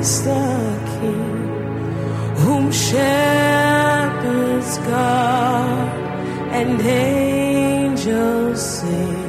Christ 0.00 0.24
the 0.24 0.80
King, 0.98 1.40
whom 2.36 2.72
shepherds 2.72 4.78
guard 4.78 5.92
and 6.56 6.80
angels 6.80 8.62
sing. 8.78 9.19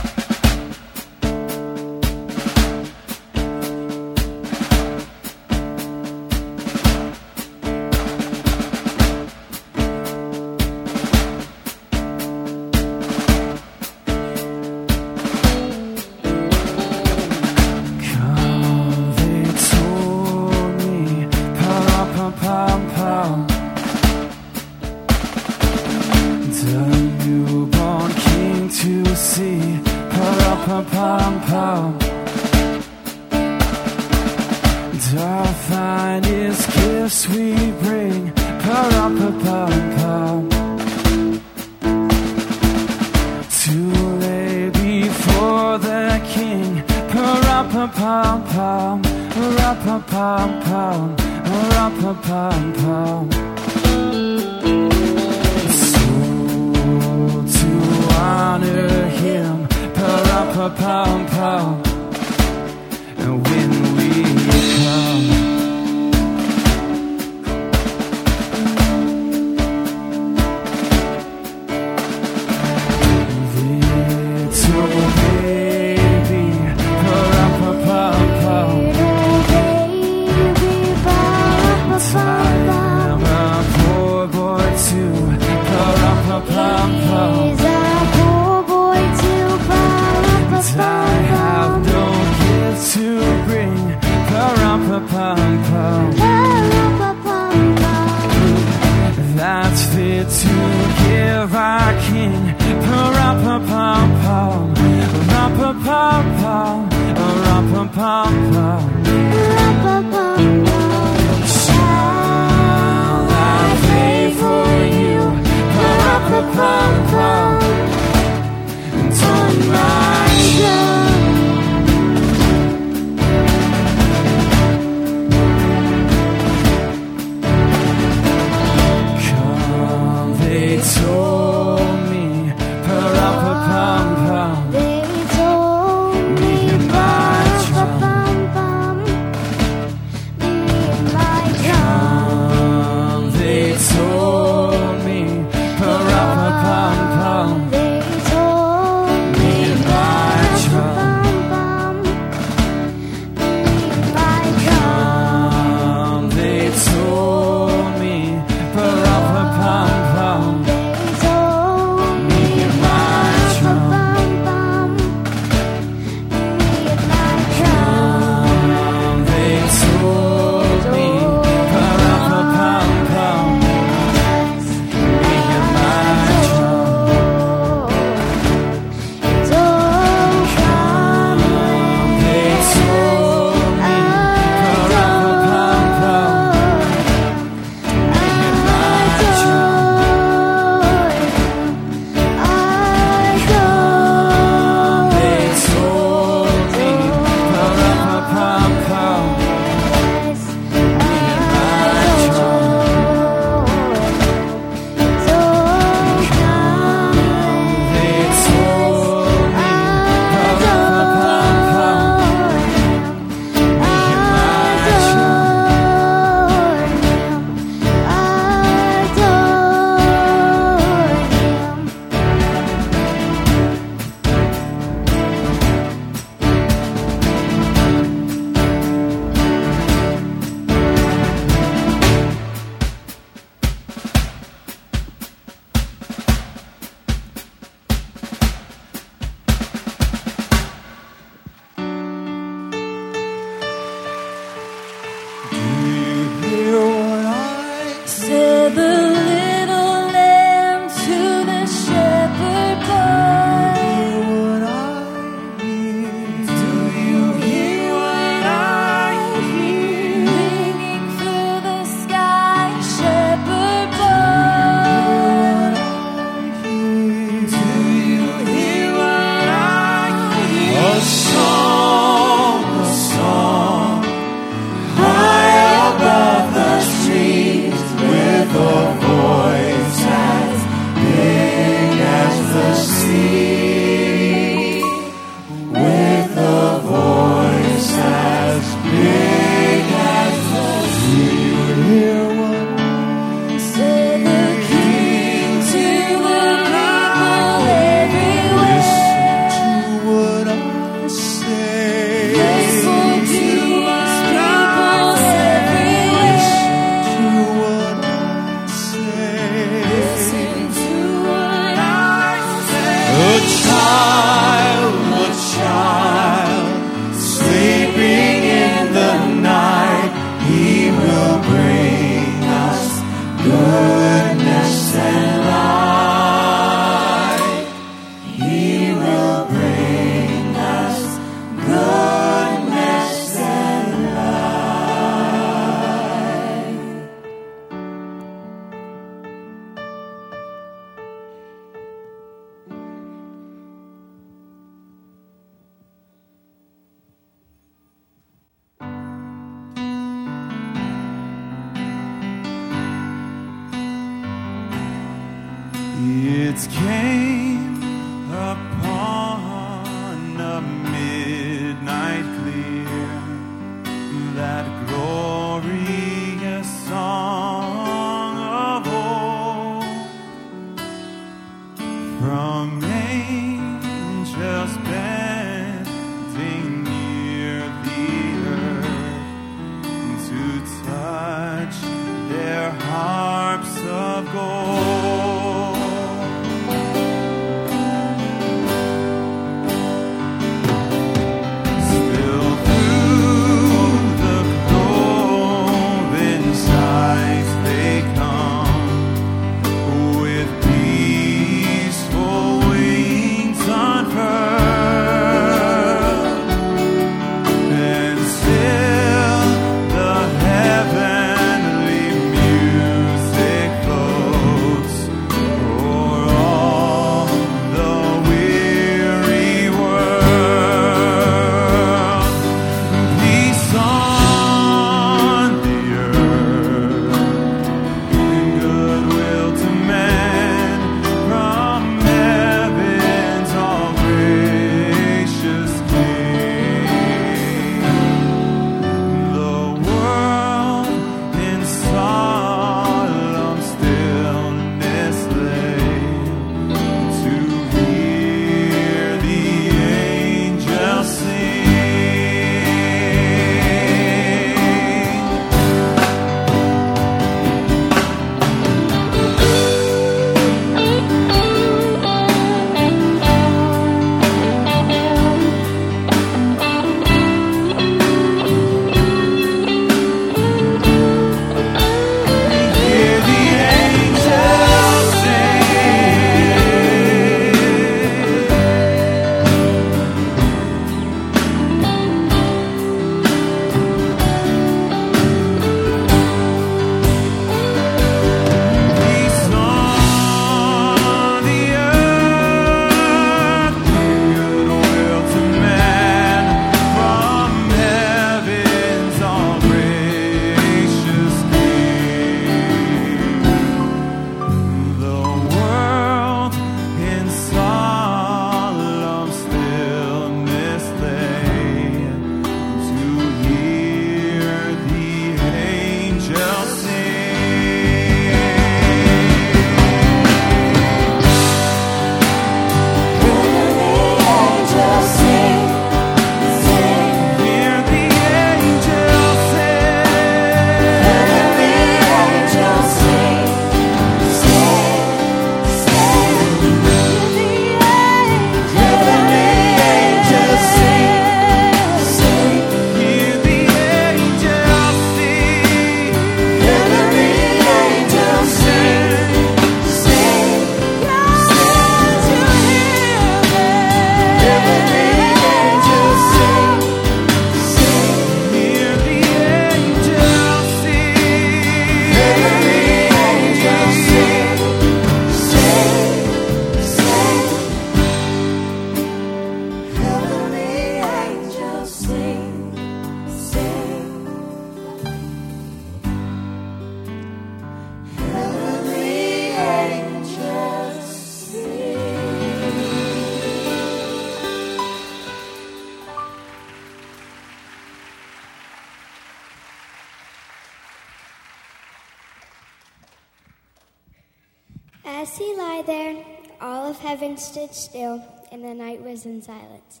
Heaven 597.00 597.36
stood 597.36 597.74
still, 597.74 598.22
and 598.52 598.62
the 598.62 598.74
night 598.74 599.02
was 599.02 599.24
in 599.24 599.42
silence. 599.42 600.00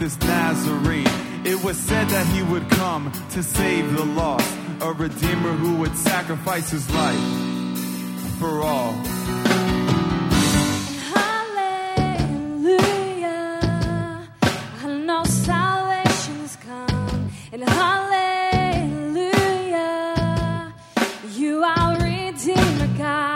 This 0.00 0.18
Nazarene. 0.20 1.06
It 1.44 1.62
was 1.62 1.76
said 1.76 2.08
that 2.08 2.26
he 2.28 2.42
would 2.42 2.68
come 2.70 3.12
to 3.32 3.42
save 3.42 3.92
the 3.92 4.06
lost, 4.06 4.56
a 4.80 4.92
redeemer 4.92 5.52
who 5.52 5.76
would 5.76 5.94
sacrifice 5.94 6.70
his 6.70 6.90
life 6.90 7.20
for 8.38 8.62
all. 8.62 8.92
Hallelujah. 11.12 12.40
I 14.82 14.86
know 15.06 15.22
salvation's 15.24 16.56
come. 16.56 17.30
And 17.52 17.62
hallelujah. 17.68 18.72
You 21.36 21.62
are 21.62 21.96
Redeemer 21.98 22.88
God. 22.96 23.29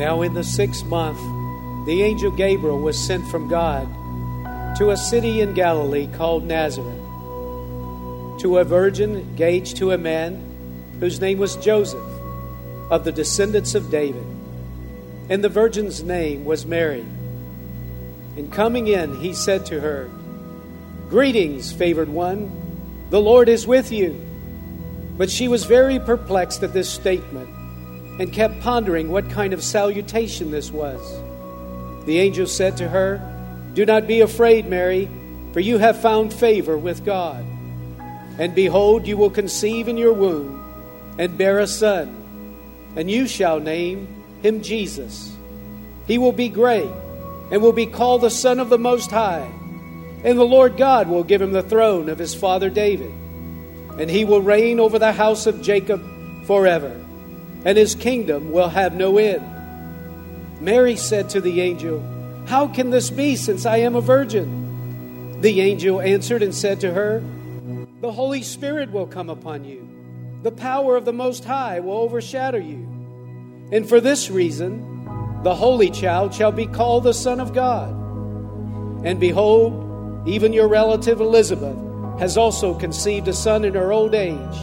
Now, 0.00 0.22
in 0.22 0.32
the 0.32 0.42
sixth 0.42 0.86
month, 0.86 1.18
the 1.84 2.02
angel 2.02 2.30
Gabriel 2.30 2.80
was 2.80 2.98
sent 2.98 3.28
from 3.28 3.48
God 3.48 3.86
to 4.78 4.92
a 4.92 4.96
city 4.96 5.42
in 5.42 5.52
Galilee 5.52 6.08
called 6.14 6.42
Nazareth 6.42 7.02
to 8.40 8.56
a 8.56 8.64
virgin 8.64 9.14
engaged 9.14 9.76
to 9.76 9.92
a 9.92 9.98
man 9.98 10.96
whose 11.00 11.20
name 11.20 11.36
was 11.36 11.54
Joseph, 11.56 12.00
of 12.90 13.04
the 13.04 13.12
descendants 13.12 13.74
of 13.74 13.90
David. 13.90 14.24
And 15.28 15.44
the 15.44 15.50
virgin's 15.50 16.02
name 16.02 16.46
was 16.46 16.64
Mary. 16.64 17.04
And 18.38 18.50
coming 18.50 18.86
in, 18.86 19.20
he 19.20 19.34
said 19.34 19.66
to 19.66 19.82
her, 19.82 20.08
Greetings, 21.10 21.72
favored 21.72 22.08
one, 22.08 22.50
the 23.10 23.20
Lord 23.20 23.50
is 23.50 23.66
with 23.66 23.92
you. 23.92 24.18
But 25.18 25.28
she 25.28 25.46
was 25.46 25.64
very 25.64 26.00
perplexed 26.00 26.62
at 26.62 26.72
this 26.72 26.88
statement 26.88 27.59
and 28.20 28.34
kept 28.34 28.60
pondering 28.60 29.08
what 29.08 29.30
kind 29.30 29.54
of 29.54 29.64
salutation 29.64 30.50
this 30.50 30.70
was. 30.70 31.00
The 32.04 32.18
angel 32.18 32.46
said 32.46 32.76
to 32.76 32.86
her, 32.86 33.18
Do 33.72 33.86
not 33.86 34.06
be 34.06 34.20
afraid, 34.20 34.66
Mary, 34.66 35.08
for 35.54 35.60
you 35.60 35.78
have 35.78 36.02
found 36.02 36.30
favor 36.30 36.76
with 36.76 37.02
God. 37.02 37.42
And 38.38 38.54
behold, 38.54 39.06
you 39.06 39.16
will 39.16 39.30
conceive 39.30 39.88
in 39.88 39.96
your 39.96 40.12
womb 40.12 40.62
and 41.16 41.38
bear 41.38 41.60
a 41.60 41.66
son, 41.66 42.14
and 42.94 43.10
you 43.10 43.26
shall 43.26 43.58
name 43.58 44.06
him 44.42 44.60
Jesus. 44.60 45.34
He 46.06 46.18
will 46.18 46.32
be 46.32 46.50
great 46.50 46.90
and 47.50 47.62
will 47.62 47.72
be 47.72 47.86
called 47.86 48.20
the 48.20 48.30
Son 48.30 48.60
of 48.60 48.68
the 48.68 48.78
Most 48.78 49.10
High. 49.10 49.50
And 50.24 50.38
the 50.38 50.44
Lord 50.44 50.76
God 50.76 51.08
will 51.08 51.24
give 51.24 51.40
him 51.40 51.52
the 51.52 51.62
throne 51.62 52.10
of 52.10 52.18
his 52.18 52.34
father 52.34 52.68
David. 52.68 53.14
And 53.98 54.10
he 54.10 54.26
will 54.26 54.42
reign 54.42 54.78
over 54.78 54.98
the 54.98 55.12
house 55.12 55.46
of 55.46 55.62
Jacob 55.62 56.02
forever 56.44 57.00
and 57.64 57.76
his 57.76 57.94
kingdom 57.94 58.52
will 58.52 58.68
have 58.68 58.94
no 58.94 59.18
end. 59.18 59.44
Mary 60.60 60.96
said 60.96 61.30
to 61.30 61.40
the 61.40 61.60
angel, 61.60 62.02
How 62.46 62.68
can 62.68 62.90
this 62.90 63.10
be 63.10 63.36
since 63.36 63.66
I 63.66 63.78
am 63.78 63.96
a 63.96 64.00
virgin? 64.00 65.40
The 65.40 65.60
angel 65.60 66.00
answered 66.00 66.42
and 66.42 66.54
said 66.54 66.80
to 66.80 66.92
her, 66.92 67.22
The 68.00 68.12
Holy 68.12 68.42
Spirit 68.42 68.90
will 68.92 69.06
come 69.06 69.30
upon 69.30 69.64
you, 69.64 69.88
the 70.42 70.52
power 70.52 70.96
of 70.96 71.04
the 71.04 71.12
Most 71.12 71.44
High 71.44 71.80
will 71.80 71.98
overshadow 71.98 72.58
you. 72.58 72.86
And 73.72 73.88
for 73.88 74.00
this 74.00 74.30
reason, 74.30 74.86
the 75.42 75.54
Holy 75.54 75.90
Child 75.90 76.34
shall 76.34 76.52
be 76.52 76.66
called 76.66 77.04
the 77.04 77.14
Son 77.14 77.40
of 77.40 77.54
God. 77.54 77.90
And 79.04 79.18
behold, 79.18 80.28
even 80.28 80.52
your 80.52 80.68
relative 80.68 81.20
Elizabeth 81.20 81.76
has 82.18 82.36
also 82.36 82.74
conceived 82.74 83.28
a 83.28 83.32
son 83.32 83.64
in 83.64 83.72
her 83.74 83.92
old 83.92 84.14
age. 84.14 84.56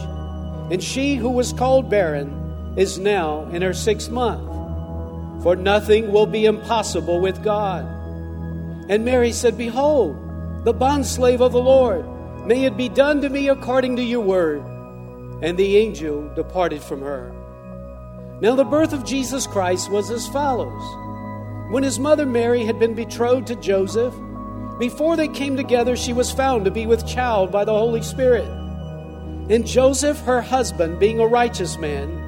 And 0.70 0.82
she 0.82 1.16
who 1.16 1.30
was 1.30 1.52
called 1.52 1.90
barren, 1.90 2.47
is 2.78 2.96
now 2.96 3.42
in 3.50 3.60
her 3.60 3.74
sixth 3.74 4.08
month, 4.08 5.42
for 5.42 5.56
nothing 5.56 6.12
will 6.12 6.26
be 6.26 6.46
impossible 6.46 7.20
with 7.20 7.42
God. 7.42 7.84
And 8.88 9.04
Mary 9.04 9.32
said, 9.32 9.58
Behold, 9.58 10.16
the 10.64 10.72
bondslave 10.72 11.40
of 11.40 11.52
the 11.52 11.60
Lord, 11.60 12.06
may 12.46 12.64
it 12.64 12.76
be 12.76 12.88
done 12.88 13.20
to 13.22 13.28
me 13.28 13.48
according 13.48 13.96
to 13.96 14.02
your 14.02 14.20
word. 14.20 14.62
And 15.42 15.58
the 15.58 15.76
angel 15.76 16.32
departed 16.34 16.80
from 16.80 17.00
her. 17.00 17.34
Now, 18.40 18.54
the 18.54 18.64
birth 18.64 18.92
of 18.92 19.04
Jesus 19.04 19.46
Christ 19.46 19.90
was 19.90 20.10
as 20.10 20.28
follows 20.28 20.82
When 21.72 21.82
his 21.82 21.98
mother 21.98 22.26
Mary 22.26 22.64
had 22.64 22.78
been 22.78 22.94
betrothed 22.94 23.48
to 23.48 23.56
Joseph, 23.56 24.14
before 24.78 25.16
they 25.16 25.26
came 25.26 25.56
together, 25.56 25.96
she 25.96 26.12
was 26.12 26.30
found 26.30 26.64
to 26.64 26.70
be 26.70 26.86
with 26.86 27.06
child 27.06 27.50
by 27.50 27.64
the 27.64 27.72
Holy 27.72 28.02
Spirit. 28.02 28.48
And 29.50 29.66
Joseph, 29.66 30.20
her 30.20 30.40
husband, 30.40 31.00
being 31.00 31.18
a 31.18 31.26
righteous 31.26 31.76
man, 31.76 32.27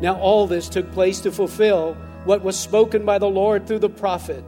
Now, 0.00 0.18
all 0.18 0.46
this 0.46 0.68
took 0.68 0.90
place 0.92 1.20
to 1.20 1.32
fulfill 1.32 1.94
what 2.24 2.42
was 2.42 2.58
spoken 2.58 3.04
by 3.04 3.18
the 3.18 3.28
Lord 3.28 3.66
through 3.66 3.80
the 3.80 3.90
prophet. 3.90 4.44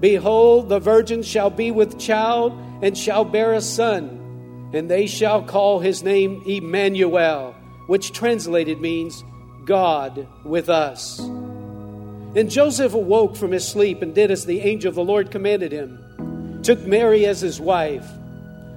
Behold, 0.00 0.68
the 0.68 0.78
virgin 0.78 1.22
shall 1.22 1.50
be 1.50 1.70
with 1.70 1.98
child 1.98 2.52
and 2.82 2.96
shall 2.96 3.24
bear 3.24 3.52
a 3.52 3.60
son, 3.60 4.70
and 4.72 4.90
they 4.90 5.06
shall 5.06 5.42
call 5.42 5.80
his 5.80 6.02
name 6.02 6.42
Emmanuel, 6.46 7.54
which 7.86 8.12
translated 8.12 8.80
means 8.80 9.24
God 9.64 10.26
with 10.44 10.68
us. 10.68 11.18
And 11.18 12.50
Joseph 12.50 12.94
awoke 12.94 13.36
from 13.36 13.50
his 13.50 13.66
sleep 13.66 14.02
and 14.02 14.14
did 14.14 14.30
as 14.30 14.46
the 14.46 14.60
angel 14.60 14.90
of 14.90 14.94
the 14.94 15.04
Lord 15.04 15.30
commanded 15.30 15.72
him, 15.72 16.60
took 16.62 16.80
Mary 16.86 17.26
as 17.26 17.40
his 17.40 17.60
wife, 17.60 18.06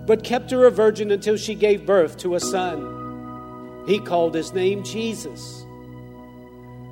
but 0.07 0.23
kept 0.23 0.51
her 0.51 0.65
a 0.65 0.71
virgin 0.71 1.11
until 1.11 1.37
she 1.37 1.53
gave 1.53 1.85
birth 1.85 2.17
to 2.17 2.35
a 2.35 2.39
son. 2.39 3.83
He 3.85 3.99
called 3.99 4.33
his 4.33 4.53
name 4.53 4.83
Jesus. 4.83 5.60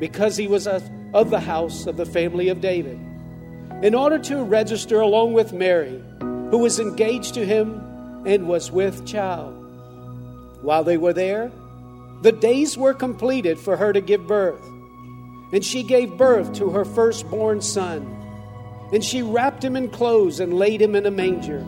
because 0.00 0.36
he 0.36 0.48
was 0.48 0.66
of 0.66 1.30
the 1.30 1.38
house 1.38 1.86
of 1.86 1.96
the 1.96 2.06
family 2.06 2.48
of 2.48 2.60
David, 2.60 2.98
in 3.82 3.94
order 3.94 4.18
to 4.18 4.42
register 4.42 5.00
along 5.00 5.34
with 5.34 5.52
Mary, 5.52 6.02
who 6.18 6.58
was 6.58 6.80
engaged 6.80 7.34
to 7.34 7.46
him 7.46 8.24
and 8.26 8.48
was 8.48 8.72
with 8.72 9.06
child. 9.06 9.54
While 10.62 10.82
they 10.82 10.96
were 10.96 11.12
there, 11.12 11.52
the 12.22 12.32
days 12.32 12.76
were 12.76 12.94
completed 12.94 13.58
for 13.58 13.76
her 13.76 13.92
to 13.92 14.00
give 14.00 14.26
birth, 14.26 14.62
and 15.52 15.64
she 15.64 15.82
gave 15.82 16.18
birth 16.18 16.52
to 16.54 16.70
her 16.70 16.84
firstborn 16.84 17.60
son. 17.60 18.16
And 18.92 19.04
she 19.04 19.22
wrapped 19.22 19.64
him 19.64 19.76
in 19.76 19.88
clothes 19.88 20.40
and 20.40 20.54
laid 20.54 20.82
him 20.82 20.96
in 20.96 21.06
a 21.06 21.10
manger, 21.10 21.64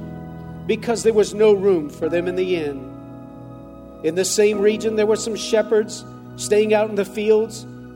because 0.66 1.03
there 1.03 1.12
was 1.12 1.35
no 1.35 1.53
room 1.53 1.88
for 1.88 2.09
them 2.09 2.27
in 2.29 2.37
the 2.37 2.57
inn. 2.57 2.88
In 4.05 4.14
the 4.14 4.25
same 4.25 4.59
region, 4.59 4.97
there 4.97 5.07
were 5.07 5.16
some 5.16 5.37
shepherds 5.37 6.05
staying 6.37 6.75
out 6.75 6.90
in 6.90 6.97
the 6.97 7.05
fields 7.05 7.66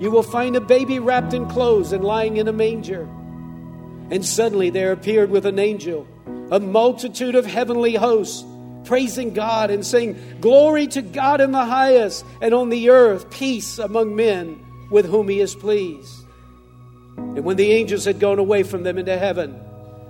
You 0.00 0.10
will 0.10 0.22
find 0.22 0.56
a 0.56 0.60
baby 0.60 0.98
wrapped 0.98 1.34
in 1.34 1.48
clothes 1.48 1.92
and 1.92 2.04
lying 2.04 2.36
in 2.36 2.48
a 2.48 2.52
manger. 2.52 3.08
And 4.10 4.24
suddenly 4.24 4.70
there 4.70 4.92
appeared 4.92 5.30
with 5.30 5.46
an 5.46 5.58
angel 5.58 6.06
a 6.50 6.60
multitude 6.60 7.34
of 7.34 7.44
heavenly 7.44 7.94
hosts, 7.94 8.44
praising 8.84 9.34
God 9.34 9.70
and 9.70 9.84
saying, 9.84 10.38
Glory 10.40 10.86
to 10.88 11.02
God 11.02 11.40
in 11.40 11.52
the 11.52 11.64
highest, 11.64 12.24
and 12.40 12.54
on 12.54 12.70
the 12.70 12.90
earth 12.90 13.30
peace 13.30 13.78
among 13.78 14.16
men 14.16 14.64
with 14.90 15.06
whom 15.06 15.28
he 15.28 15.40
is 15.40 15.54
pleased. 15.54 16.24
And 17.16 17.44
when 17.44 17.56
the 17.56 17.72
angels 17.72 18.06
had 18.06 18.18
gone 18.18 18.38
away 18.38 18.62
from 18.62 18.82
them 18.82 18.96
into 18.96 19.18
heaven, 19.18 19.60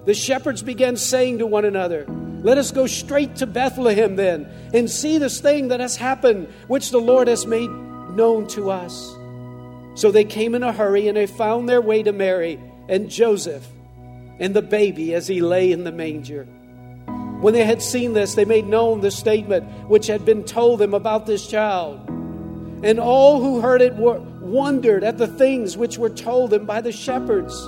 the 0.04 0.14
shepherds 0.14 0.62
began 0.62 0.96
saying 0.96 1.38
to 1.38 1.46
one 1.46 1.64
another, 1.64 2.06
Let 2.42 2.58
us 2.58 2.70
go 2.70 2.86
straight 2.86 3.36
to 3.36 3.46
Bethlehem 3.46 4.16
then, 4.16 4.48
and 4.72 4.88
see 4.88 5.18
this 5.18 5.40
thing 5.40 5.68
that 5.68 5.80
has 5.80 5.96
happened, 5.96 6.48
which 6.68 6.90
the 6.90 7.00
Lord 7.00 7.26
has 7.26 7.46
made 7.46 7.70
known 7.70 8.46
to 8.48 8.70
us. 8.70 9.17
So 9.98 10.12
they 10.12 10.22
came 10.22 10.54
in 10.54 10.62
a 10.62 10.72
hurry 10.72 11.08
and 11.08 11.16
they 11.16 11.26
found 11.26 11.68
their 11.68 11.80
way 11.80 12.04
to 12.04 12.12
Mary 12.12 12.60
and 12.88 13.10
Joseph 13.10 13.66
and 14.38 14.54
the 14.54 14.62
baby 14.62 15.12
as 15.12 15.26
he 15.26 15.40
lay 15.40 15.72
in 15.72 15.82
the 15.82 15.90
manger. 15.90 16.44
When 17.40 17.52
they 17.52 17.64
had 17.64 17.82
seen 17.82 18.12
this, 18.12 18.36
they 18.36 18.44
made 18.44 18.68
known 18.68 19.00
the 19.00 19.10
statement 19.10 19.64
which 19.88 20.06
had 20.06 20.24
been 20.24 20.44
told 20.44 20.78
them 20.78 20.94
about 20.94 21.26
this 21.26 21.48
child. 21.48 21.98
And 22.84 23.00
all 23.00 23.40
who 23.40 23.60
heard 23.60 23.82
it 23.82 23.96
were 23.96 24.20
wondered 24.40 25.02
at 25.02 25.18
the 25.18 25.26
things 25.26 25.76
which 25.76 25.98
were 25.98 26.10
told 26.10 26.50
them 26.50 26.64
by 26.64 26.80
the 26.80 26.92
shepherds. 26.92 27.60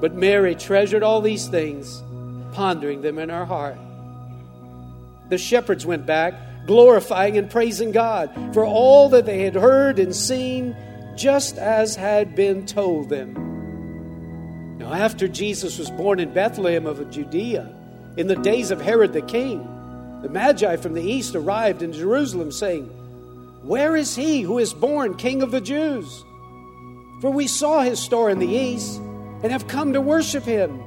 But 0.00 0.14
Mary 0.14 0.54
treasured 0.54 1.02
all 1.02 1.20
these 1.20 1.48
things, 1.48 2.04
pondering 2.52 3.02
them 3.02 3.18
in 3.18 3.30
her 3.30 3.44
heart. 3.44 3.78
The 5.28 5.38
shepherds 5.38 5.84
went 5.84 6.06
back, 6.06 6.34
glorifying 6.68 7.36
and 7.36 7.50
praising 7.50 7.90
God 7.90 8.30
for 8.54 8.64
all 8.64 9.08
that 9.08 9.26
they 9.26 9.42
had 9.42 9.56
heard 9.56 9.98
and 9.98 10.14
seen 10.14 10.76
just 11.16 11.58
as 11.58 11.96
had 11.96 12.34
been 12.34 12.66
told 12.66 13.08
them. 13.08 14.78
Now, 14.78 14.92
after 14.92 15.26
Jesus 15.26 15.78
was 15.78 15.90
born 15.90 16.20
in 16.20 16.32
Bethlehem 16.32 16.86
of 16.86 17.10
Judea, 17.10 17.74
in 18.16 18.26
the 18.26 18.36
days 18.36 18.70
of 18.70 18.80
Herod 18.80 19.12
the 19.12 19.22
king, 19.22 19.58
the 20.22 20.28
Magi 20.28 20.76
from 20.76 20.94
the 20.94 21.02
east 21.02 21.34
arrived 21.34 21.82
in 21.82 21.92
Jerusalem, 21.92 22.52
saying, 22.52 22.84
Where 23.62 23.96
is 23.96 24.14
he 24.14 24.42
who 24.42 24.58
is 24.58 24.72
born 24.72 25.16
King 25.16 25.42
of 25.42 25.50
the 25.50 25.60
Jews? 25.60 26.24
For 27.20 27.30
we 27.30 27.46
saw 27.46 27.82
his 27.82 27.98
star 27.98 28.30
in 28.30 28.38
the 28.38 28.46
east 28.46 28.98
and 28.98 29.50
have 29.50 29.68
come 29.68 29.92
to 29.92 30.00
worship 30.00 30.44
him. 30.44 30.82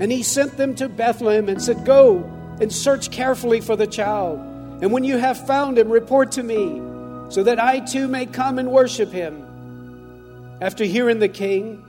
And 0.00 0.12
he 0.12 0.22
sent 0.22 0.56
them 0.56 0.74
to 0.76 0.88
Bethlehem 0.88 1.48
and 1.48 1.62
said, 1.62 1.84
Go 1.84 2.18
and 2.60 2.72
search 2.72 3.10
carefully 3.10 3.60
for 3.60 3.76
the 3.76 3.86
child. 3.86 4.38
And 4.82 4.92
when 4.92 5.04
you 5.04 5.16
have 5.16 5.46
found 5.46 5.78
him, 5.78 5.88
report 5.88 6.32
to 6.32 6.42
me 6.42 6.80
so 7.28 7.42
that 7.42 7.62
I 7.62 7.80
too 7.80 8.08
may 8.08 8.26
come 8.26 8.58
and 8.58 8.70
worship 8.70 9.10
him. 9.10 9.44
After 10.60 10.84
hearing 10.84 11.18
the 11.18 11.28
king, 11.28 11.84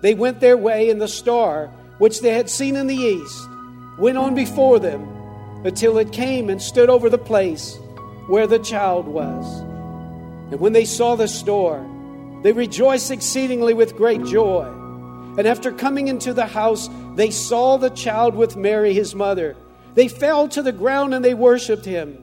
they 0.00 0.14
went 0.14 0.40
their 0.40 0.56
way, 0.56 0.90
and 0.90 1.00
the 1.00 1.08
star, 1.08 1.68
which 1.98 2.20
they 2.20 2.34
had 2.34 2.50
seen 2.50 2.76
in 2.76 2.86
the 2.86 2.94
east, 2.94 3.48
went 3.98 4.18
on 4.18 4.34
before 4.34 4.78
them 4.78 5.02
until 5.64 5.98
it 5.98 6.12
came 6.12 6.50
and 6.50 6.60
stood 6.60 6.90
over 6.90 7.08
the 7.08 7.18
place 7.18 7.78
where 8.26 8.46
the 8.46 8.58
child 8.58 9.06
was. 9.06 9.60
And 10.50 10.60
when 10.60 10.72
they 10.72 10.84
saw 10.84 11.16
the 11.16 11.28
star, 11.28 11.86
they 12.42 12.52
rejoiced 12.52 13.10
exceedingly 13.10 13.74
with 13.74 13.96
great 13.96 14.24
joy. 14.24 14.66
And 15.38 15.46
after 15.46 15.72
coming 15.72 16.08
into 16.08 16.34
the 16.34 16.46
house, 16.46 16.88
they 17.14 17.30
saw 17.30 17.76
the 17.76 17.90
child 17.90 18.34
with 18.34 18.56
Mary, 18.56 18.92
his 18.92 19.14
mother. 19.14 19.56
They 19.94 20.08
fell 20.08 20.48
to 20.48 20.62
the 20.62 20.72
ground 20.72 21.14
and 21.14 21.24
they 21.24 21.34
worshiped 21.34 21.84
him. 21.84 22.21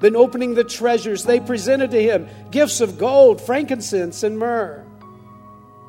Then, 0.00 0.14
opening 0.14 0.54
the 0.54 0.64
treasures, 0.64 1.24
they 1.24 1.40
presented 1.40 1.90
to 1.92 2.02
him 2.02 2.28
gifts 2.50 2.80
of 2.80 2.98
gold, 2.98 3.40
frankincense, 3.40 4.22
and 4.22 4.38
myrrh. 4.38 4.84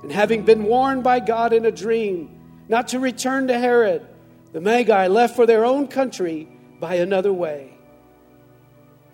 And 0.01 0.11
having 0.11 0.43
been 0.43 0.63
warned 0.63 1.03
by 1.03 1.19
God 1.19 1.51
in 1.51 1.65
a 1.65 1.71
dream 1.71 2.39
not 2.69 2.89
to 2.89 2.99
return 2.99 3.47
to 3.47 3.57
Herod, 3.57 4.05
the 4.53 4.61
Magi 4.61 5.07
left 5.07 5.35
for 5.35 5.45
their 5.45 5.65
own 5.65 5.87
country 5.87 6.47
by 6.79 6.95
another 6.95 7.33
way. 7.33 7.73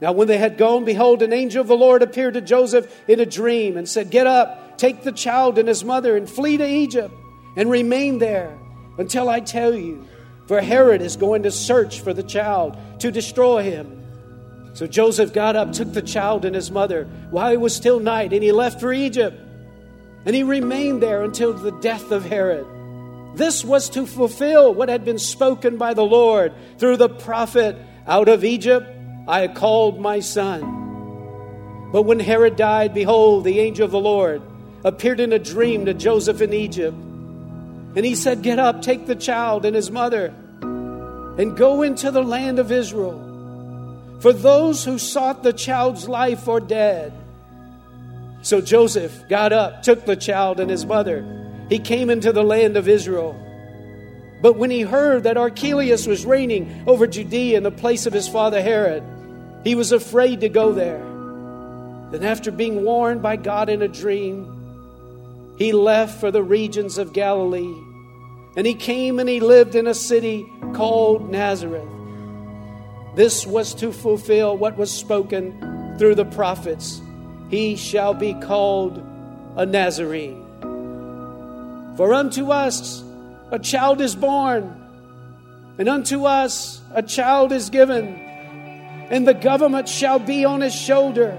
Now, 0.02 0.12
when 0.12 0.28
they 0.28 0.38
had 0.38 0.58
gone, 0.58 0.86
behold, 0.86 1.22
an 1.22 1.34
angel 1.34 1.62
of 1.62 1.68
the 1.68 1.78
Lord 1.78 2.04
appeared 2.04 2.34
to 2.34 2.42
Joseph 2.42 2.94
in 3.08 3.20
a 3.20 3.26
dream 3.26 3.78
and 3.78 3.88
said, 3.88 4.10
Get 4.10 4.28
up, 4.28 4.78
take 4.78 5.04
the 5.04 5.12
child 5.12 5.58
and 5.58 5.68
his 5.68 5.84
mother, 5.84 6.18
and 6.18 6.30
flee 6.30 6.58
to 6.58 6.68
Egypt, 6.68 7.14
and 7.56 7.70
remain 7.70 8.20
there 8.20 8.58
until 8.98 9.30
I 9.30 9.40
tell 9.40 9.74
you. 9.74 10.06
For 10.48 10.60
Herod 10.60 11.02
is 11.02 11.16
going 11.16 11.44
to 11.44 11.52
search 11.52 12.02
for 12.02 12.14
the 12.14 12.24
child 12.24 12.78
to 13.00 13.12
destroy 13.12 13.64
him. 13.64 14.03
So 14.74 14.88
Joseph 14.88 15.34
got 15.34 15.56
up, 15.56 15.72
took 15.72 15.94
the 15.94 16.02
child 16.02 16.46
and 16.46 16.56
his 16.56 16.72
mother 16.72 17.06
while 17.30 17.52
it 17.52 17.62
was 17.62 17.76
still 17.76 18.00
night, 18.00 18.34
and 18.34 18.44
he 18.44 18.52
left 18.52 18.80
for 18.80 18.92
Egypt. 18.92 19.40
And 20.26 20.36
he 20.36 20.44
remained 20.44 21.02
there 21.02 21.24
until 21.24 21.54
the 21.54 21.72
death 21.72 22.12
of 22.12 22.26
Herod. 22.26 22.66
This 23.36 23.64
was 23.64 23.90
to 23.90 24.06
fulfill 24.06 24.74
what 24.74 24.90
had 24.90 25.06
been 25.06 25.20
spoken 25.20 25.78
by 25.78 25.94
the 25.94 26.06
Lord 26.06 26.54
through 26.78 26.98
the 26.98 27.10
prophet 27.10 27.76
Out 28.08 28.30
of 28.30 28.44
Egypt 28.44 28.88
I 29.28 29.48
called 29.48 30.00
my 30.00 30.20
son. 30.20 31.90
But 31.92 32.04
when 32.04 32.20
Herod 32.20 32.56
died, 32.56 32.94
behold, 32.94 33.44
the 33.44 33.60
angel 33.60 33.86
of 33.86 33.92
the 33.92 34.00
Lord 34.00 34.42
appeared 34.84 35.20
in 35.20 35.32
a 35.32 35.40
dream 35.40 35.86
to 35.86 35.94
Joseph 35.94 36.42
in 36.42 36.52
Egypt. 36.52 36.98
And 37.96 38.04
he 38.04 38.16
said, 38.16 38.42
Get 38.42 38.60
up, 38.60 38.82
take 38.82 39.06
the 39.06 39.16
child 39.16 39.66
and 39.66 39.76
his 39.76 39.92
mother, 39.92 40.34
and 40.62 41.56
go 41.56 41.84
into 41.84 42.12
the 42.12 42.24
land 42.24 42.60
of 42.60 42.72
Israel 42.72 43.23
for 44.24 44.32
those 44.32 44.86
who 44.86 44.98
sought 44.98 45.44
the 45.44 45.52
child's 45.52 46.08
life 46.08 46.48
or 46.48 46.62
dead. 46.62 47.12
So 48.42 48.62
Joseph 48.62 49.28
got 49.28 49.52
up, 49.52 49.84
took 49.84 50.06
the 50.06 50.16
child 50.16 50.62
and 50.62 50.70
his 50.72 50.86
mother. 50.86 51.26
He 51.68 51.78
came 51.78 52.10
into 52.10 52.32
the 52.32 52.42
land 52.42 52.78
of 52.78 52.88
Israel. 52.88 53.38
But 54.42 54.54
when 54.54 54.72
he 54.72 54.80
heard 54.80 55.24
that 55.24 55.36
Archelaus 55.36 56.08
was 56.08 56.26
reigning 56.26 56.86
over 56.88 57.06
Judea 57.06 57.58
in 57.58 57.64
the 57.64 57.72
place 57.72 58.06
of 58.06 58.14
his 58.14 58.30
father 58.30 58.62
Herod, 58.62 59.04
he 59.66 59.76
was 59.76 59.92
afraid 59.92 60.40
to 60.40 60.48
go 60.48 60.72
there. 60.72 61.04
Then, 62.12 62.24
after 62.24 62.50
being 62.50 62.86
warned 62.86 63.22
by 63.22 63.36
God 63.36 63.68
in 63.68 63.82
a 63.82 63.90
dream, 63.90 65.54
he 65.58 65.74
left 65.74 66.22
for 66.22 66.32
the 66.32 66.44
regions 66.44 66.98
of 66.98 67.12
Galilee. 67.12 67.76
And 68.56 68.66
he 68.66 68.74
came 68.74 69.20
and 69.20 69.28
he 69.28 69.42
lived 69.42 69.76
in 69.76 69.86
a 69.86 69.94
city 69.94 70.46
called 70.72 71.30
Nazareth. 71.30 71.93
This 73.16 73.46
was 73.46 73.76
to 73.76 73.92
fulfill 73.92 74.58
what 74.58 74.78
was 74.78 74.92
spoken 74.92 75.96
through 76.00 76.16
the 76.16 76.26
prophets. 76.26 77.02
He 77.50 77.76
shall 77.76 78.14
be 78.14 78.34
called 78.34 78.98
a 79.56 79.66
Nazarene. 79.66 80.44
For 81.96 82.14
unto 82.14 82.52
us 82.52 83.04
a 83.52 83.60
child 83.60 84.02
is 84.02 84.16
born, 84.16 84.80
and 85.78 85.88
unto 85.88 86.26
us 86.26 86.82
a 86.94 87.04
child 87.04 87.52
is 87.52 87.70
given, 87.70 88.16
and 89.12 89.28
the 89.28 89.36
government 89.36 89.88
shall 89.88 90.18
be 90.18 90.44
on 90.44 90.62
his 90.62 90.74
shoulder, 90.74 91.32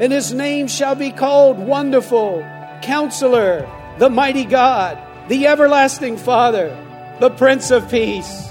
and 0.00 0.10
his 0.10 0.32
name 0.32 0.68
shall 0.68 0.94
be 0.94 1.10
called 1.10 1.58
Wonderful, 1.58 2.40
Counselor, 2.80 3.68
the 3.98 4.08
Mighty 4.08 4.44
God, 4.44 4.98
the 5.28 5.46
Everlasting 5.48 6.16
Father, 6.16 6.74
the 7.20 7.28
Prince 7.28 7.70
of 7.70 7.90
Peace. 7.90 8.47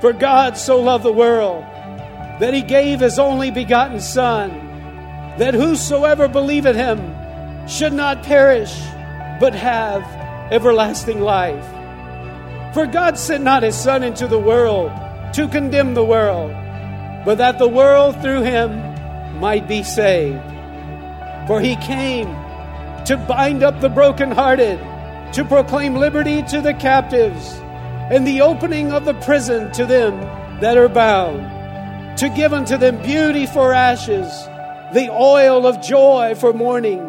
For 0.00 0.12
God 0.12 0.56
so 0.56 0.80
loved 0.80 1.04
the 1.04 1.12
world 1.12 1.64
that 2.40 2.52
he 2.52 2.62
gave 2.62 3.00
his 3.00 3.18
only 3.18 3.50
begotten 3.50 4.00
Son, 4.00 4.50
that 5.38 5.54
whosoever 5.54 6.28
believeth 6.28 6.76
him 6.76 6.98
should 7.66 7.92
not 7.92 8.22
perish, 8.22 8.78
but 9.40 9.54
have 9.54 10.02
everlasting 10.52 11.20
life. 11.20 11.64
For 12.74 12.86
God 12.86 13.18
sent 13.18 13.42
not 13.42 13.62
his 13.62 13.74
Son 13.74 14.02
into 14.02 14.26
the 14.26 14.38
world 14.38 14.92
to 15.32 15.48
condemn 15.48 15.94
the 15.94 16.04
world, 16.04 16.50
but 17.24 17.38
that 17.38 17.58
the 17.58 17.68
world 17.68 18.20
through 18.20 18.42
him 18.42 19.40
might 19.40 19.66
be 19.66 19.82
saved. 19.82 20.42
For 21.46 21.60
he 21.60 21.76
came 21.76 22.28
to 23.06 23.16
bind 23.16 23.62
up 23.62 23.80
the 23.80 23.88
brokenhearted, 23.88 24.78
to 25.32 25.44
proclaim 25.44 25.94
liberty 25.94 26.42
to 26.42 26.60
the 26.60 26.74
captives, 26.74 27.60
and 28.10 28.26
the 28.26 28.40
opening 28.40 28.92
of 28.92 29.04
the 29.04 29.14
prison 29.14 29.72
to 29.72 29.84
them 29.84 30.20
that 30.60 30.76
are 30.76 30.88
bound, 30.88 32.18
to 32.18 32.28
give 32.28 32.52
unto 32.52 32.76
them 32.76 33.02
beauty 33.02 33.46
for 33.46 33.72
ashes, 33.72 34.28
the 34.94 35.08
oil 35.10 35.66
of 35.66 35.82
joy 35.82 36.34
for 36.34 36.52
mourning, 36.52 37.00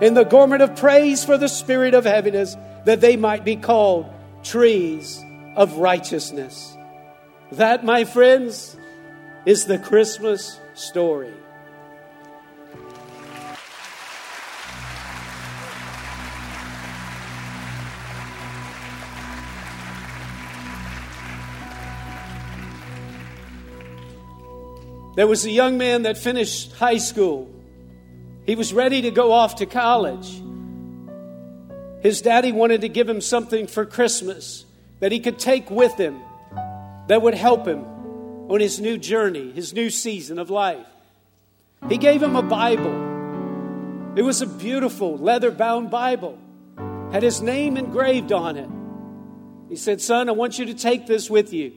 and 0.00 0.16
the 0.16 0.24
garment 0.24 0.62
of 0.62 0.74
praise 0.76 1.24
for 1.24 1.36
the 1.36 1.48
spirit 1.48 1.94
of 1.94 2.04
heaviness, 2.04 2.56
that 2.84 3.00
they 3.00 3.16
might 3.16 3.44
be 3.44 3.56
called 3.56 4.06
trees 4.42 5.22
of 5.56 5.76
righteousness. 5.76 6.76
That, 7.52 7.84
my 7.84 8.04
friends, 8.04 8.76
is 9.44 9.66
the 9.66 9.78
Christmas 9.78 10.58
story. 10.74 11.34
There 25.20 25.26
was 25.26 25.44
a 25.44 25.50
young 25.50 25.76
man 25.76 26.04
that 26.04 26.16
finished 26.16 26.72
high 26.72 26.96
school. 26.96 27.46
He 28.46 28.54
was 28.54 28.72
ready 28.72 29.02
to 29.02 29.10
go 29.10 29.32
off 29.32 29.56
to 29.56 29.66
college. 29.66 30.40
His 32.02 32.22
daddy 32.22 32.52
wanted 32.52 32.80
to 32.80 32.88
give 32.88 33.06
him 33.06 33.20
something 33.20 33.66
for 33.66 33.84
Christmas 33.84 34.64
that 35.00 35.12
he 35.12 35.20
could 35.20 35.38
take 35.38 35.68
with 35.70 35.94
him 35.98 36.18
that 37.08 37.20
would 37.20 37.34
help 37.34 37.68
him 37.68 37.84
on 38.50 38.60
his 38.60 38.80
new 38.80 38.96
journey, 38.96 39.52
his 39.52 39.74
new 39.74 39.90
season 39.90 40.38
of 40.38 40.48
life. 40.48 40.86
He 41.90 41.98
gave 41.98 42.22
him 42.22 42.34
a 42.34 42.42
Bible. 42.42 44.14
It 44.16 44.22
was 44.22 44.40
a 44.40 44.46
beautiful 44.46 45.18
leather 45.18 45.50
bound 45.50 45.90
Bible, 45.90 46.38
had 47.12 47.22
his 47.22 47.42
name 47.42 47.76
engraved 47.76 48.32
on 48.32 48.56
it. 48.56 48.70
He 49.68 49.76
said, 49.76 50.00
Son, 50.00 50.30
I 50.30 50.32
want 50.32 50.58
you 50.58 50.64
to 50.64 50.74
take 50.74 51.06
this 51.06 51.28
with 51.28 51.52
you 51.52 51.74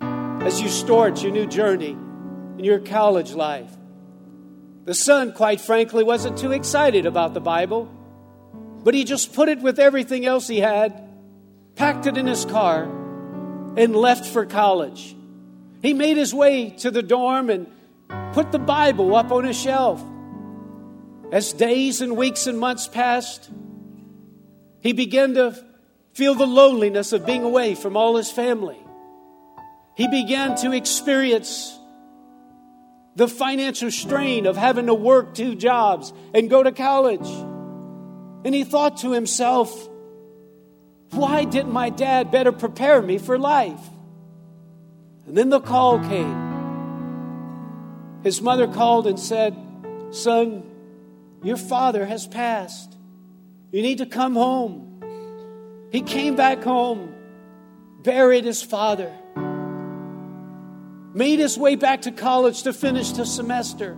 as 0.00 0.60
you 0.60 0.68
start 0.68 1.22
your 1.22 1.30
new 1.30 1.46
journey 1.46 1.96
in 2.60 2.64
your 2.64 2.78
college 2.78 3.32
life. 3.32 3.70
The 4.84 4.92
son, 4.92 5.32
quite 5.32 5.62
frankly, 5.62 6.04
wasn't 6.04 6.36
too 6.36 6.52
excited 6.52 7.06
about 7.06 7.32
the 7.32 7.40
Bible, 7.40 7.86
but 8.84 8.92
he 8.92 9.04
just 9.04 9.32
put 9.32 9.48
it 9.48 9.60
with 9.60 9.78
everything 9.78 10.26
else 10.26 10.46
he 10.46 10.60
had, 10.60 11.08
packed 11.74 12.04
it 12.04 12.18
in 12.18 12.26
his 12.26 12.44
car, 12.44 12.82
and 12.82 13.96
left 13.96 14.26
for 14.26 14.44
college. 14.44 15.16
He 15.80 15.94
made 15.94 16.18
his 16.18 16.34
way 16.34 16.68
to 16.80 16.90
the 16.90 17.02
dorm 17.02 17.48
and 17.48 17.66
put 18.34 18.52
the 18.52 18.58
Bible 18.58 19.16
up 19.16 19.32
on 19.32 19.46
a 19.46 19.54
shelf. 19.54 20.04
As 21.32 21.54
days 21.54 22.02
and 22.02 22.14
weeks 22.14 22.46
and 22.46 22.58
months 22.58 22.86
passed, 22.86 23.48
he 24.80 24.92
began 24.92 25.32
to 25.32 25.56
feel 26.12 26.34
the 26.34 26.46
loneliness 26.46 27.14
of 27.14 27.24
being 27.24 27.42
away 27.42 27.74
from 27.74 27.96
all 27.96 28.16
his 28.16 28.30
family. 28.30 28.76
He 29.96 30.08
began 30.08 30.56
to 30.56 30.72
experience 30.72 31.78
the 33.20 33.28
financial 33.28 33.90
strain 33.90 34.46
of 34.46 34.56
having 34.56 34.86
to 34.86 34.94
work 34.94 35.34
two 35.34 35.54
jobs 35.54 36.10
and 36.32 36.48
go 36.48 36.62
to 36.62 36.72
college. 36.72 37.28
And 38.46 38.54
he 38.54 38.64
thought 38.64 38.96
to 39.02 39.12
himself, 39.12 39.70
why 41.10 41.44
didn't 41.44 41.70
my 41.70 41.90
dad 41.90 42.30
better 42.30 42.50
prepare 42.50 43.02
me 43.02 43.18
for 43.18 43.38
life? 43.38 43.78
And 45.26 45.36
then 45.36 45.50
the 45.50 45.60
call 45.60 45.98
came. 45.98 46.34
His 48.22 48.40
mother 48.40 48.66
called 48.66 49.06
and 49.06 49.20
said, 49.20 49.54
Son, 50.12 50.62
your 51.42 51.58
father 51.58 52.06
has 52.06 52.26
passed. 52.26 52.96
You 53.70 53.82
need 53.82 53.98
to 53.98 54.06
come 54.06 54.34
home. 54.34 55.88
He 55.92 56.00
came 56.00 56.36
back 56.36 56.62
home, 56.62 57.14
buried 58.02 58.46
his 58.46 58.62
father 58.62 59.14
made 61.12 61.38
his 61.38 61.58
way 61.58 61.74
back 61.74 62.02
to 62.02 62.12
college 62.12 62.62
to 62.62 62.72
finish 62.72 63.10
the 63.12 63.26
semester, 63.26 63.96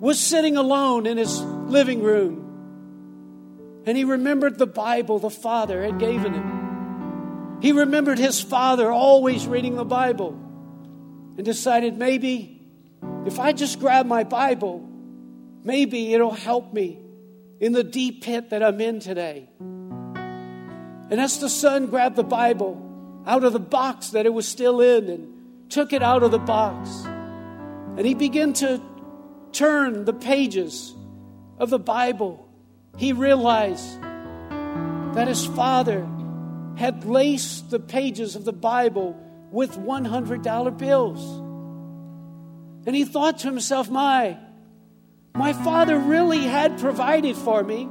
was 0.00 0.18
sitting 0.18 0.56
alone 0.56 1.06
in 1.06 1.16
his 1.16 1.40
living 1.42 2.02
room, 2.02 3.82
and 3.86 3.96
he 3.96 4.04
remembered 4.04 4.58
the 4.58 4.66
Bible 4.66 5.18
the 5.18 5.30
Father 5.30 5.82
had 5.82 5.98
given 5.98 6.34
him. 6.34 7.58
He 7.60 7.72
remembered 7.72 8.18
his 8.18 8.40
father 8.40 8.90
always 8.90 9.46
reading 9.46 9.74
the 9.74 9.84
Bible 9.84 10.30
and 11.36 11.44
decided 11.44 11.96
maybe 11.96 12.62
if 13.26 13.38
I 13.40 13.52
just 13.52 13.80
grab 13.80 14.06
my 14.06 14.24
Bible, 14.24 14.88
maybe 15.64 16.14
it'll 16.14 16.30
help 16.30 16.72
me 16.72 16.98
in 17.60 17.72
the 17.72 17.82
deep 17.82 18.22
pit 18.22 18.50
that 18.50 18.62
I'm 18.62 18.80
in 18.80 19.00
today. 19.00 19.48
And 21.10 21.20
as 21.20 21.40
the 21.40 21.48
son 21.48 21.86
grabbed 21.86 22.16
the 22.16 22.22
Bible 22.22 23.24
out 23.26 23.42
of 23.42 23.52
the 23.52 23.58
box 23.58 24.10
that 24.10 24.26
it 24.26 24.32
was 24.32 24.46
still 24.46 24.80
in 24.80 25.08
and 25.08 25.37
took 25.68 25.92
it 25.92 26.02
out 26.02 26.22
of 26.22 26.30
the 26.30 26.38
box, 26.38 27.04
and 27.96 28.06
he 28.06 28.14
began 28.14 28.52
to 28.54 28.80
turn 29.52 30.04
the 30.04 30.12
pages 30.12 30.94
of 31.58 31.70
the 31.70 31.78
Bible. 31.78 32.48
He 32.96 33.12
realized 33.12 34.00
that 35.14 35.26
his 35.28 35.46
father 35.46 36.08
had 36.76 37.04
laced 37.04 37.70
the 37.70 37.80
pages 37.80 38.36
of 38.36 38.44
the 38.44 38.52
Bible 38.52 39.16
with 39.50 39.76
$100 39.76 40.78
bills. 40.78 41.20
And 42.86 42.94
he 42.94 43.04
thought 43.04 43.40
to 43.40 43.48
himself, 43.48 43.90
My, 43.90 44.38
my 45.34 45.52
father 45.52 45.98
really 45.98 46.42
had 46.42 46.78
provided 46.78 47.36
for 47.36 47.62
me. 47.62 47.88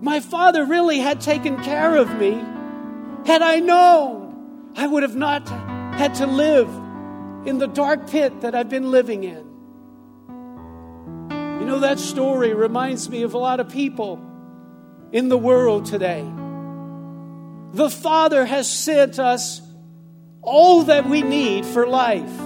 My 0.00 0.20
father 0.20 0.64
really 0.64 0.98
had 0.98 1.20
taken 1.20 1.62
care 1.62 1.96
of 1.96 2.14
me. 2.16 2.32
Had 3.24 3.42
I 3.42 3.60
known, 3.60 4.72
I 4.76 4.86
would 4.86 5.02
have 5.02 5.16
not 5.16 5.46
had 5.96 6.14
to 6.16 6.26
live 6.26 6.68
in 7.46 7.58
the 7.58 7.66
dark 7.66 8.10
pit 8.10 8.42
that 8.42 8.54
I've 8.54 8.68
been 8.68 8.90
living 8.90 9.24
in. 9.24 9.46
You 11.60 11.66
know, 11.66 11.80
that 11.80 11.98
story 11.98 12.54
reminds 12.54 13.08
me 13.08 13.22
of 13.22 13.34
a 13.34 13.38
lot 13.38 13.60
of 13.60 13.70
people 13.70 14.20
in 15.12 15.28
the 15.28 15.38
world 15.38 15.86
today. 15.86 16.24
The 17.72 17.90
Father 17.90 18.44
has 18.44 18.70
sent 18.70 19.18
us 19.18 19.62
all 20.42 20.82
that 20.84 21.08
we 21.08 21.22
need 21.22 21.64
for 21.64 21.86
life. 21.86 22.36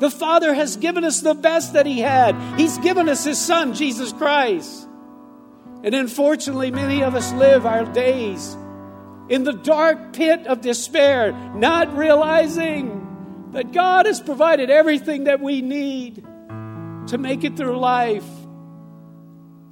The 0.00 0.10
Father 0.10 0.54
has 0.54 0.76
given 0.76 1.04
us 1.04 1.20
the 1.20 1.34
best 1.34 1.74
that 1.74 1.84
He 1.84 2.00
had. 2.00 2.34
He's 2.58 2.78
given 2.78 3.08
us 3.08 3.24
His 3.24 3.38
Son, 3.38 3.74
Jesus 3.74 4.12
Christ. 4.12 4.88
And 5.82 5.94
unfortunately, 5.94 6.70
many 6.70 7.02
of 7.02 7.14
us 7.14 7.32
live 7.32 7.66
our 7.66 7.84
days 7.84 8.56
in 9.30 9.44
the 9.44 9.52
dark 9.52 10.12
pit 10.12 10.46
of 10.48 10.60
despair, 10.60 11.32
not 11.54 11.96
realizing 11.96 13.48
that 13.52 13.72
God 13.72 14.06
has 14.06 14.20
provided 14.20 14.70
everything 14.70 15.24
that 15.24 15.40
we 15.40 15.62
need 15.62 16.16
to 17.06 17.16
make 17.16 17.44
it 17.44 17.56
through 17.56 17.78
life. 17.78 18.26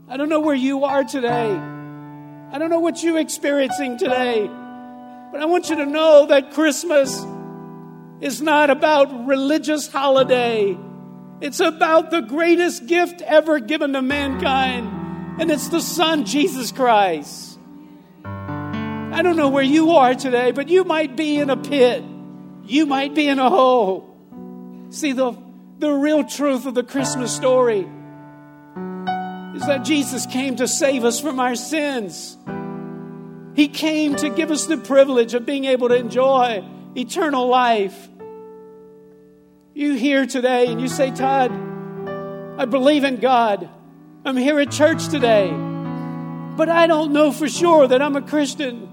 I 0.09 0.17
don't 0.17 0.29
know 0.29 0.41
where 0.41 0.55
you 0.55 0.85
are 0.85 1.05
today. 1.05 1.51
I 2.51 2.59
don't 2.59 2.71
know 2.71 2.79
what 2.79 3.03
you're 3.03 3.19
experiencing 3.19 3.99
today. 3.99 4.47
But 5.31 5.43
I 5.43 5.45
want 5.45 5.69
you 5.69 5.77
to 5.77 5.87
know 5.87 6.27
that 6.27 6.53
Christmas 6.53 7.23
is 8.21 8.41
not 8.41 8.71
about 8.71 9.27
religious 9.27 9.87
holiday. 9.87 10.79
It's 11.41 11.61
about 11.61 12.11
the 12.11 12.21
greatest 12.23 12.87
gift 12.87 13.23
ever 13.23 13.61
given 13.61 13.93
to 13.93 14.03
mankind, 14.03 15.41
and 15.41 15.51
it's 15.51 15.69
the 15.69 15.81
Son, 15.81 16.25
Jesus 16.25 16.73
Christ. 16.73 17.48
I 19.11 19.23
don't 19.23 19.37
know 19.37 19.49
where 19.49 19.65
you 19.65 19.93
are 19.93 20.15
today, 20.15 20.53
but 20.53 20.69
you 20.69 20.85
might 20.85 21.17
be 21.17 21.39
in 21.39 21.51
a 21.51 21.57
pit. 21.57 22.05
You 22.65 22.85
might 22.85 23.15
be 23.15 23.27
in 23.27 23.39
a 23.39 23.49
hole. 23.49 24.15
See, 24.91 25.13
the, 25.13 25.33
the 25.79 25.91
real 25.91 26.25
truth 26.25 26.67
of 26.67 26.75
the 26.75 26.83
Christmas 26.83 27.35
story 27.35 27.89
is 29.55 29.67
that 29.67 29.81
Jesus 29.85 30.27
came 30.27 30.57
to 30.57 30.69
save 30.69 31.05
us 31.05 31.21
from 31.21 31.41
our 31.41 31.55
sins. 31.55 32.37
He 33.55 33.69
came 33.69 34.15
to 34.17 34.29
give 34.29 34.51
us 34.51 34.67
the 34.67 34.77
privilege 34.77 35.35
of 35.35 35.47
being 35.47 35.65
able 35.65 35.89
to 35.89 35.97
enjoy 35.97 36.63
eternal 36.95 37.49
life. 37.49 38.09
You 39.75 39.95
here 39.95 40.27
today 40.27 40.67
and 40.67 40.81
you 40.81 40.89
say, 40.89 41.11
Todd, 41.11 41.51
I 42.59 42.67
believe 42.67 43.05
in 43.05 43.17
God. 43.17 43.69
I'm 44.25 44.37
here 44.37 44.61
at 44.61 44.71
church 44.71 45.09
today, 45.09 45.49
but 45.51 46.69
I 46.69 46.87
don't 46.87 47.13
know 47.13 47.33
for 47.33 47.49
sure 47.49 47.89
that 47.89 48.03
I'm 48.03 48.15
a 48.15 48.23
Christian. 48.23 48.89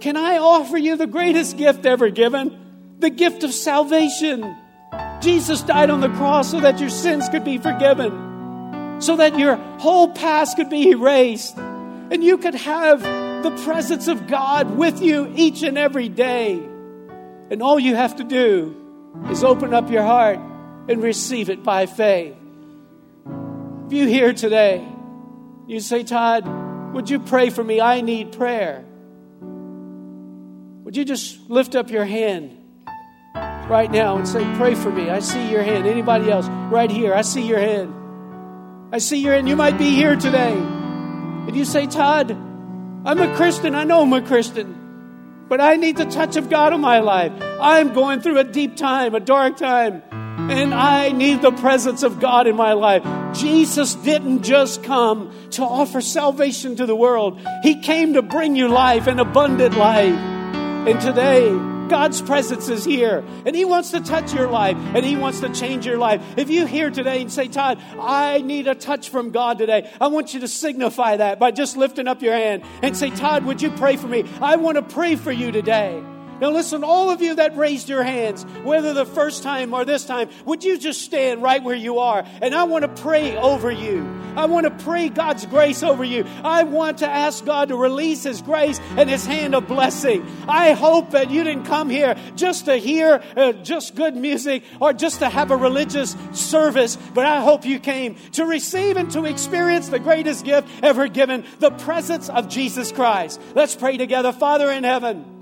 Can 0.00 0.16
I 0.16 0.38
offer 0.38 0.76
you 0.76 0.96
the 0.96 1.06
greatest 1.06 1.56
gift 1.56 1.86
ever 1.86 2.10
given? 2.10 2.96
The 2.98 3.10
gift 3.10 3.44
of 3.44 3.52
salvation. 3.52 4.56
Jesus 5.20 5.62
died 5.62 5.90
on 5.90 6.00
the 6.00 6.08
cross 6.10 6.50
so 6.50 6.60
that 6.60 6.78
your 6.78 6.90
sins 6.90 7.28
could 7.28 7.44
be 7.44 7.58
forgiven, 7.58 9.00
so 9.00 9.16
that 9.16 9.38
your 9.38 9.56
whole 9.78 10.08
past 10.08 10.56
could 10.56 10.70
be 10.70 10.90
erased, 10.90 11.56
and 11.56 12.22
you 12.22 12.38
could 12.38 12.54
have 12.54 13.02
the 13.42 13.50
presence 13.64 14.08
of 14.08 14.26
God 14.26 14.76
with 14.76 15.02
you 15.02 15.32
each 15.34 15.62
and 15.62 15.76
every 15.78 16.08
day. 16.08 16.54
And 17.50 17.62
all 17.62 17.78
you 17.78 17.94
have 17.94 18.16
to 18.16 18.24
do 18.24 18.74
is 19.30 19.42
open 19.42 19.72
up 19.72 19.90
your 19.90 20.02
heart 20.02 20.38
and 20.88 21.02
receive 21.02 21.48
it 21.48 21.62
by 21.62 21.86
faith. 21.86 22.36
If 23.86 23.92
you 23.92 24.06
here 24.06 24.32
today, 24.32 24.86
you 25.66 25.80
say, 25.80 26.04
Todd, 26.04 26.46
would 26.94 27.08
you 27.08 27.20
pray 27.20 27.50
for 27.50 27.64
me? 27.64 27.80
I 27.80 28.00
need 28.00 28.32
prayer. 28.32 28.84
Would 30.86 30.96
you 30.96 31.04
just 31.04 31.50
lift 31.50 31.74
up 31.74 31.90
your 31.90 32.04
hand 32.04 32.56
right 33.68 33.90
now 33.90 34.18
and 34.18 34.28
say, 34.28 34.44
Pray 34.56 34.76
for 34.76 34.88
me? 34.88 35.10
I 35.10 35.18
see 35.18 35.50
your 35.50 35.64
hand. 35.64 35.84
Anybody 35.84 36.30
else? 36.30 36.46
Right 36.46 36.88
here, 36.88 37.12
I 37.12 37.22
see 37.22 37.44
your 37.44 37.58
hand. 37.58 37.92
I 38.92 38.98
see 38.98 39.20
your 39.20 39.34
hand. 39.34 39.48
You 39.48 39.56
might 39.56 39.78
be 39.78 39.90
here 39.90 40.14
today. 40.14 40.52
And 40.52 41.56
you 41.56 41.64
say, 41.64 41.88
Todd, 41.88 42.30
I'm 42.30 43.18
a 43.18 43.34
Christian. 43.34 43.74
I 43.74 43.82
know 43.82 44.02
I'm 44.02 44.12
a 44.12 44.22
Christian. 44.22 45.46
But 45.48 45.60
I 45.60 45.74
need 45.74 45.96
the 45.96 46.04
touch 46.04 46.36
of 46.36 46.48
God 46.48 46.72
in 46.72 46.80
my 46.82 47.00
life. 47.00 47.32
I'm 47.60 47.92
going 47.92 48.20
through 48.20 48.38
a 48.38 48.44
deep 48.44 48.76
time, 48.76 49.16
a 49.16 49.20
dark 49.20 49.56
time, 49.56 50.04
and 50.12 50.72
I 50.72 51.10
need 51.10 51.42
the 51.42 51.50
presence 51.50 52.04
of 52.04 52.20
God 52.20 52.46
in 52.46 52.54
my 52.54 52.74
life. 52.74 53.02
Jesus 53.36 53.96
didn't 53.96 54.44
just 54.44 54.84
come 54.84 55.32
to 55.50 55.64
offer 55.64 56.00
salvation 56.00 56.76
to 56.76 56.86
the 56.86 56.94
world, 56.94 57.40
He 57.64 57.80
came 57.80 58.12
to 58.12 58.22
bring 58.22 58.54
you 58.54 58.68
life, 58.68 59.08
an 59.08 59.18
abundant 59.18 59.76
life. 59.76 60.35
And 60.86 61.00
today, 61.00 61.50
God's 61.88 62.22
presence 62.22 62.68
is 62.68 62.84
here 62.84 63.24
and 63.44 63.56
He 63.56 63.64
wants 63.64 63.90
to 63.90 64.00
touch 64.00 64.32
your 64.32 64.48
life 64.48 64.76
and 64.76 65.04
He 65.04 65.16
wants 65.16 65.40
to 65.40 65.52
change 65.52 65.84
your 65.84 65.98
life. 65.98 66.22
If 66.36 66.48
you 66.48 66.64
here 66.66 66.90
today 66.90 67.22
and 67.22 67.32
say, 67.32 67.48
Todd, 67.48 67.80
I 68.00 68.40
need 68.42 68.68
a 68.68 68.74
touch 68.74 69.08
from 69.08 69.30
God 69.30 69.58
today, 69.58 69.90
I 70.00 70.06
want 70.06 70.32
you 70.32 70.40
to 70.40 70.48
signify 70.48 71.16
that 71.16 71.40
by 71.40 71.50
just 71.50 71.76
lifting 71.76 72.06
up 72.06 72.22
your 72.22 72.34
hand 72.34 72.62
and 72.82 72.96
say, 72.96 73.10
Todd, 73.10 73.44
would 73.44 73.62
you 73.62 73.70
pray 73.72 73.96
for 73.96 74.06
me? 74.06 74.24
I 74.40 74.56
want 74.56 74.76
to 74.76 74.82
pray 74.82 75.16
for 75.16 75.32
you 75.32 75.50
today. 75.50 76.02
Now, 76.40 76.50
listen, 76.50 76.84
all 76.84 77.10
of 77.10 77.22
you 77.22 77.36
that 77.36 77.56
raised 77.56 77.88
your 77.88 78.02
hands, 78.02 78.44
whether 78.62 78.92
the 78.92 79.06
first 79.06 79.42
time 79.42 79.72
or 79.72 79.84
this 79.84 80.04
time, 80.04 80.28
would 80.44 80.64
you 80.64 80.78
just 80.78 81.00
stand 81.00 81.42
right 81.42 81.62
where 81.62 81.74
you 81.74 81.98
are? 81.98 82.26
And 82.42 82.54
I 82.54 82.64
want 82.64 82.82
to 82.82 83.02
pray 83.02 83.36
over 83.36 83.70
you. 83.70 84.06
I 84.36 84.44
want 84.44 84.64
to 84.64 84.84
pray 84.84 85.08
God's 85.08 85.46
grace 85.46 85.82
over 85.82 86.04
you. 86.04 86.26
I 86.44 86.64
want 86.64 86.98
to 86.98 87.08
ask 87.08 87.44
God 87.44 87.68
to 87.68 87.76
release 87.76 88.24
His 88.24 88.42
grace 88.42 88.78
and 88.98 89.08
His 89.08 89.24
hand 89.24 89.54
of 89.54 89.66
blessing. 89.66 90.26
I 90.46 90.72
hope 90.72 91.12
that 91.12 91.30
you 91.30 91.42
didn't 91.42 91.64
come 91.64 91.88
here 91.88 92.16
just 92.34 92.66
to 92.66 92.76
hear 92.76 93.22
uh, 93.34 93.52
just 93.52 93.94
good 93.94 94.14
music 94.14 94.62
or 94.78 94.92
just 94.92 95.20
to 95.20 95.30
have 95.30 95.50
a 95.50 95.56
religious 95.56 96.14
service, 96.32 96.96
but 97.14 97.24
I 97.24 97.40
hope 97.40 97.64
you 97.64 97.78
came 97.78 98.16
to 98.32 98.44
receive 98.44 98.98
and 98.98 99.10
to 99.12 99.24
experience 99.24 99.88
the 99.88 99.98
greatest 99.98 100.44
gift 100.44 100.68
ever 100.82 101.08
given 101.08 101.44
the 101.60 101.70
presence 101.70 102.28
of 102.28 102.48
Jesus 102.48 102.92
Christ. 102.92 103.40
Let's 103.54 103.74
pray 103.74 103.96
together. 103.96 104.32
Father 104.32 104.70
in 104.70 104.84
heaven, 104.84 105.35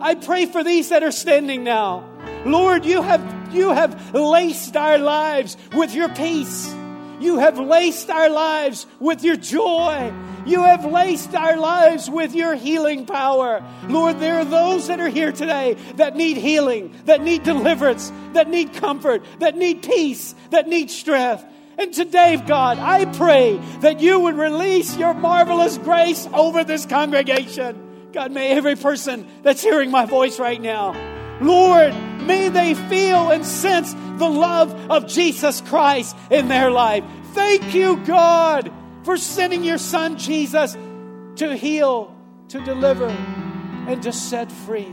I 0.00 0.14
pray 0.14 0.46
for 0.46 0.62
these 0.62 0.90
that 0.90 1.02
are 1.02 1.12
standing 1.12 1.64
now. 1.64 2.08
Lord, 2.44 2.84
you 2.84 3.02
have, 3.02 3.54
you 3.54 3.70
have 3.70 4.14
laced 4.14 4.76
our 4.76 4.98
lives 4.98 5.56
with 5.72 5.94
your 5.94 6.08
peace. 6.10 6.72
You 7.18 7.38
have 7.38 7.58
laced 7.58 8.10
our 8.10 8.28
lives 8.28 8.86
with 9.00 9.24
your 9.24 9.36
joy. 9.36 10.12
You 10.44 10.62
have 10.62 10.84
laced 10.84 11.34
our 11.34 11.56
lives 11.56 12.10
with 12.10 12.34
your 12.34 12.54
healing 12.54 13.06
power. 13.06 13.64
Lord, 13.88 14.20
there 14.20 14.36
are 14.40 14.44
those 14.44 14.88
that 14.88 15.00
are 15.00 15.08
here 15.08 15.32
today 15.32 15.74
that 15.94 16.14
need 16.14 16.36
healing, 16.36 16.94
that 17.06 17.22
need 17.22 17.42
deliverance, 17.42 18.12
that 18.34 18.48
need 18.48 18.74
comfort, 18.74 19.24
that 19.38 19.56
need 19.56 19.82
peace, 19.82 20.34
that 20.50 20.68
need 20.68 20.90
strength. 20.90 21.44
And 21.78 21.92
today, 21.92 22.36
God, 22.46 22.78
I 22.78 23.06
pray 23.06 23.58
that 23.80 24.00
you 24.00 24.20
would 24.20 24.36
release 24.36 24.96
your 24.96 25.14
marvelous 25.14 25.78
grace 25.78 26.28
over 26.32 26.64
this 26.64 26.84
congregation. 26.84 27.85
God, 28.16 28.32
may 28.32 28.52
every 28.52 28.76
person 28.76 29.28
that's 29.42 29.62
hearing 29.62 29.90
my 29.90 30.06
voice 30.06 30.38
right 30.38 30.58
now, 30.58 30.94
Lord, 31.42 31.94
may 32.22 32.48
they 32.48 32.72
feel 32.72 33.30
and 33.30 33.44
sense 33.44 33.92
the 33.92 34.26
love 34.26 34.72
of 34.90 35.06
Jesus 35.06 35.60
Christ 35.60 36.16
in 36.30 36.48
their 36.48 36.70
life. 36.70 37.04
Thank 37.34 37.74
you, 37.74 37.98
God, 38.06 38.72
for 39.04 39.18
sending 39.18 39.64
your 39.64 39.76
son 39.76 40.16
Jesus 40.16 40.72
to 40.72 41.54
heal, 41.54 42.16
to 42.48 42.64
deliver, 42.64 43.08
and 43.08 44.02
to 44.02 44.14
set 44.14 44.50
free. 44.50 44.90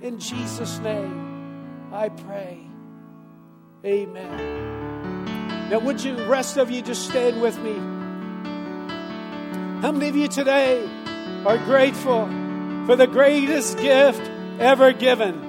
In 0.00 0.18
Jesus' 0.18 0.78
name, 0.78 1.90
I 1.92 2.08
pray. 2.08 2.66
Amen. 3.84 5.68
Now, 5.68 5.78
would 5.80 6.02
you, 6.02 6.16
rest 6.24 6.56
of 6.56 6.70
you, 6.70 6.80
just 6.80 7.06
stand 7.06 7.42
with 7.42 7.58
me? 7.58 7.74
How 9.82 9.92
many 9.92 10.08
of 10.08 10.16
you 10.16 10.28
today 10.28 10.88
are 11.46 11.58
grateful 11.58 12.26
for 12.86 12.96
the 12.96 13.06
greatest 13.06 13.78
gift 13.78 14.22
ever 14.58 14.92
given? 14.92 15.40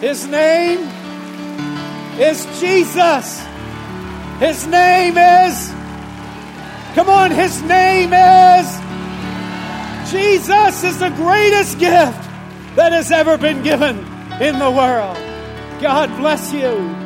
His 0.00 0.26
name 0.26 0.80
is 2.18 2.44
Jesus. 2.60 3.44
His 4.38 4.66
name 4.66 5.16
is, 5.16 5.70
come 6.94 7.08
on, 7.08 7.30
His 7.30 7.62
name 7.62 8.12
is, 8.12 8.80
Jesus 10.12 10.84
is 10.84 10.98
the 10.98 11.10
greatest 11.10 11.78
gift 11.78 12.22
that 12.76 12.92
has 12.92 13.10
ever 13.10 13.38
been 13.38 13.62
given 13.62 13.98
in 14.40 14.58
the 14.58 14.70
world. 14.70 15.16
God 15.80 16.14
bless 16.18 16.52
you. 16.52 17.05